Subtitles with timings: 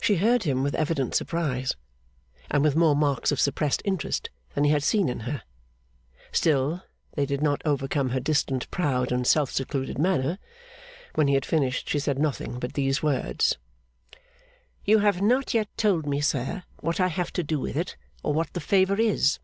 [0.00, 1.74] She heard him with evident surprise,
[2.48, 5.42] and with more marks of suppressed interest than he had seen in her;
[6.30, 6.84] still
[7.16, 10.38] they did not overcome her distant, proud, and self secluded manner.
[11.16, 13.58] When he had finished, she said nothing but these words:
[14.84, 18.32] 'You have not yet told me, sir, what I have to do with it, or
[18.32, 19.40] what the favour is?